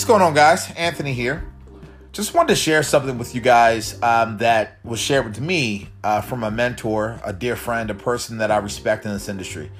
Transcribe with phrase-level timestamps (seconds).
[0.00, 0.72] What's going on, guys?
[0.78, 1.44] Anthony here.
[2.10, 6.22] Just wanted to share something with you guys um, that was shared with me uh,
[6.22, 9.70] from a mentor, a dear friend, a person that I respect in this industry.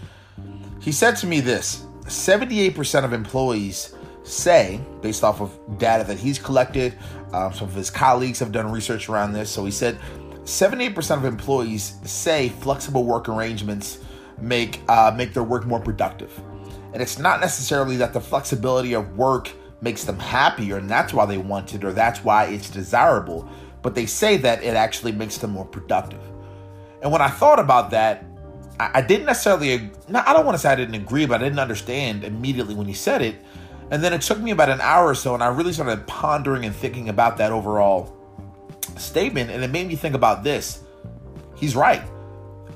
[0.78, 6.38] He said to me this 78% of employees say, based off of data that he's
[6.38, 6.98] collected,
[7.32, 9.48] um, some of his colleagues have done research around this.
[9.48, 9.98] So he said
[10.44, 14.00] 78% of employees say flexible work arrangements
[14.38, 16.38] make uh, make their work more productive.
[16.92, 19.50] And it's not necessarily that the flexibility of work
[19.82, 23.48] makes them happier and that's why they want it or that's why it's desirable,
[23.82, 26.20] but they say that it actually makes them more productive.
[27.02, 28.24] And when I thought about that,
[28.78, 32.24] I, didn't necessarily, I don't want to say I didn't agree, but I didn't understand
[32.24, 33.36] immediately when he said it.
[33.90, 36.64] And then it took me about an hour or so, and I really started pondering
[36.64, 38.16] and thinking about that overall
[38.96, 39.50] statement.
[39.50, 40.82] And it made me think about this.
[41.56, 42.02] He's right.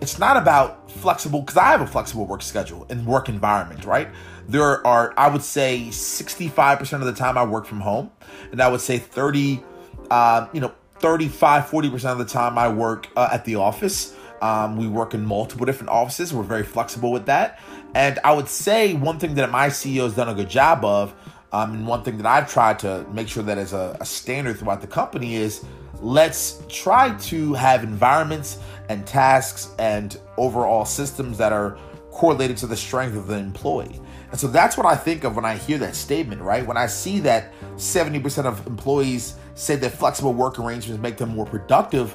[0.05, 4.09] It's not about flexible, because I have a flexible work schedule and work environment, right?
[4.49, 8.11] there are i would say 65% of the time i work from home
[8.53, 9.63] and i would say 30
[10.11, 14.15] uh, you know 35 40% of the time i work uh, at the office.
[14.43, 16.35] Um, we work in multiple different offices.
[16.35, 17.59] We're very flexible with that.
[17.95, 21.15] And i would say one thing that my ceo has done a good job of
[21.53, 24.59] um, and one thing that i've tried to make sure that is a, a standard
[24.59, 25.65] throughout the company is
[26.01, 31.79] let's try to have environments and tasks and overall systems that are
[32.11, 34.01] correlated to the strength of the employee.
[34.31, 36.67] And so that's what I think of when I hear that statement, right?
[36.67, 41.47] When I see that 70% of employees say that flexible work arrangements make them more
[41.47, 42.13] productive,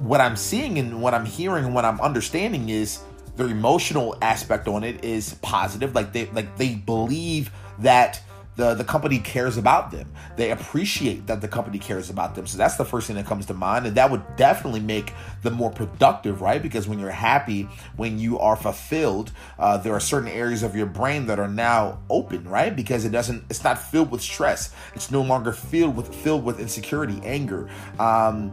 [0.00, 3.00] what I'm seeing and what I'm hearing and what I'm understanding is
[3.36, 5.94] their emotional aspect on it is positive.
[5.94, 8.20] Like they like they believe that
[8.58, 10.12] the the company cares about them.
[10.36, 12.44] They appreciate that the company cares about them.
[12.48, 15.54] So that's the first thing that comes to mind, and that would definitely make them
[15.54, 16.60] more productive, right?
[16.60, 20.86] Because when you're happy, when you are fulfilled, uh, there are certain areas of your
[20.86, 22.74] brain that are now open, right?
[22.74, 24.74] Because it doesn't, it's not filled with stress.
[24.92, 28.52] It's no longer filled with filled with insecurity, anger, um,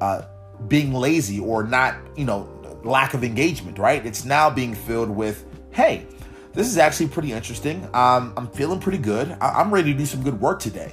[0.00, 0.22] uh,
[0.68, 2.48] being lazy, or not, you know,
[2.84, 4.06] lack of engagement, right?
[4.06, 6.06] It's now being filled with, hey
[6.52, 7.84] this is actually pretty interesting.
[7.94, 9.36] Um, I'm feeling pretty good.
[9.40, 10.92] I- am ready to do some good work today.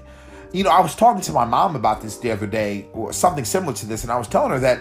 [0.54, 3.44] You know, I was talking to my mom about this the other day, or something
[3.44, 4.80] similar to this, and I was telling her that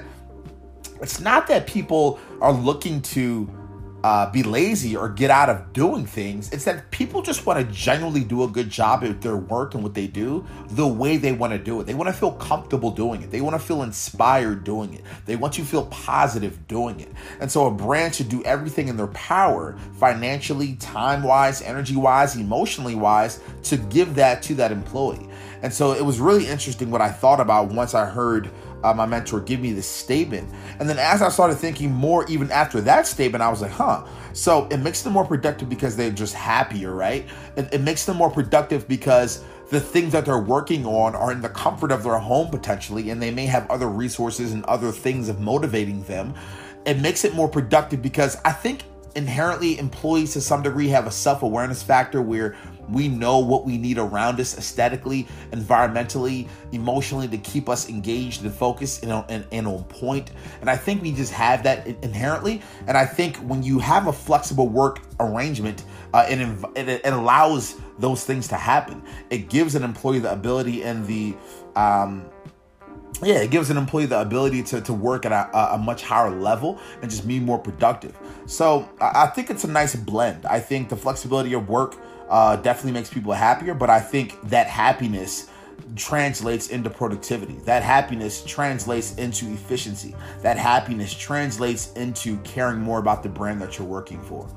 [1.00, 3.48] it's not that people are looking to
[4.04, 6.52] uh, be lazy or get out of doing things.
[6.52, 9.82] It's that people just want to genuinely do a good job at their work and
[9.82, 11.84] what they do the way they want to do it.
[11.84, 13.30] They want to feel comfortable doing it.
[13.30, 15.02] They want to feel inspired doing it.
[15.24, 17.08] They want to feel positive doing it.
[17.40, 22.36] And so a brand should do everything in their power, financially, time wise, energy wise,
[22.36, 25.28] emotionally wise, to give that to that employee.
[25.62, 28.50] And so it was really interesting what I thought about once I heard
[28.84, 30.48] uh, my mentor give me this statement.
[30.78, 34.06] And then as I started thinking more, even after that statement, I was like, huh.
[34.32, 37.26] So it makes them more productive because they're just happier, right?
[37.56, 41.40] It, it makes them more productive because the things that they're working on are in
[41.40, 45.28] the comfort of their home potentially, and they may have other resources and other things
[45.28, 46.34] of motivating them.
[46.84, 48.84] It makes it more productive because I think
[49.16, 52.54] inherently employees to some degree have a self-awareness factor where
[52.88, 58.52] we know what we need around us aesthetically, environmentally, emotionally to keep us engaged and
[58.52, 60.30] focused and, and, and on point.
[60.60, 62.62] And I think we just have that inherently.
[62.86, 65.82] And I think when you have a flexible work arrangement,
[66.14, 66.38] uh, it,
[66.76, 69.02] it, it allows those things to happen.
[69.30, 71.34] It gives an employee the ability and the
[71.74, 72.26] um,
[73.22, 76.30] yeah, it gives an employee the ability to, to work at a, a much higher
[76.30, 78.16] level and just be more productive.
[78.46, 80.44] So I think it's a nice blend.
[80.46, 81.96] I think the flexibility of work
[82.28, 85.48] uh, definitely makes people happier, but I think that happiness
[85.94, 87.54] translates into productivity.
[87.64, 90.14] That happiness translates into efficiency.
[90.42, 94.48] That happiness translates into caring more about the brand that you're working for.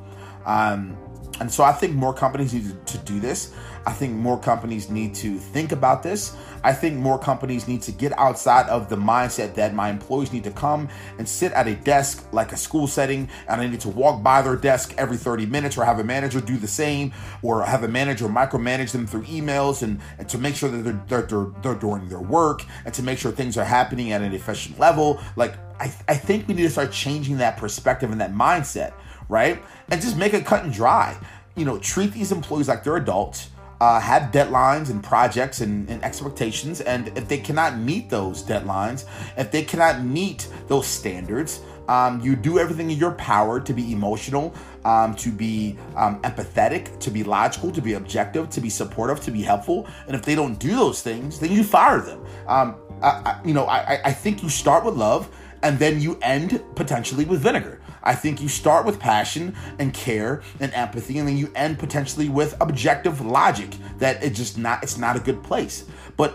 [0.46, 0.98] Um,
[1.40, 3.54] and so I think more companies need to, do this.
[3.86, 6.36] I think more companies need to think about this.
[6.64, 10.44] I think more companies need to get outside of the mindset that my employees need
[10.44, 13.90] to come and sit at a desk like a school setting and I need to
[13.90, 17.64] walk by their desk every 30 minutes or have a manager do the same or
[17.64, 21.22] have a manager micromanage them through emails and, and to make sure that they're, they're,
[21.22, 24.78] they're, they're doing their work and to make sure things are happening at an efficient
[24.78, 25.22] level.
[25.38, 28.94] Like, I, I think we need to start changing that perspective and that mindset,
[29.30, 29.62] right?
[29.90, 31.18] And just make it cut and dry.
[31.56, 33.50] You know, treat these employees like they're adults
[33.82, 36.82] uh, have deadlines and projects and, and, expectations.
[36.82, 39.06] And if they cannot meet those deadlines,
[39.38, 43.92] if they cannot meet those standards, um, you do everything in your power to be
[43.92, 44.54] emotional,
[44.86, 49.32] um, to be um, empathetic, to be logical, to be objective, to be supportive, to
[49.32, 49.88] be helpful.
[50.08, 52.24] And if they don't do those things, then you fire them.
[52.48, 55.30] Um, I, I, you know, I, I think you start with love
[55.64, 57.79] and then you end potentially with vinegar.
[58.10, 62.28] I think you start with passion and care and empathy, and then you end potentially
[62.28, 63.70] with objective logic
[64.00, 65.86] that it's just not it's not a good place.
[66.18, 66.34] But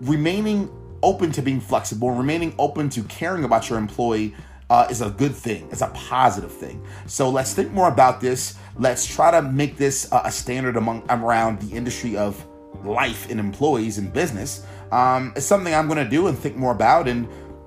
[0.00, 0.70] remaining
[1.02, 4.36] open to being flexible remaining open to caring about your employee
[4.70, 5.68] uh, is a good thing.
[5.72, 6.86] It's a positive thing.
[7.06, 8.56] So let's think more about this.
[8.76, 12.46] Let's try to make this uh, a standard among around the industry of
[12.84, 14.64] life and employees and business.
[14.92, 17.26] Um, it's something I'm going to do and think more about, and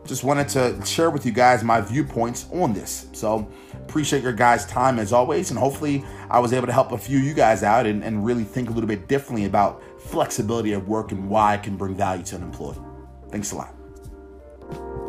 [0.10, 3.08] just wanted to share with you guys my viewpoints on this.
[3.14, 6.98] So appreciate your guys' time as always, and hopefully I was able to help a
[6.98, 10.74] few of you guys out and, and really think a little bit differently about flexibility
[10.74, 12.78] of work and why it can bring value to an employee.
[13.30, 15.09] Thanks a lot.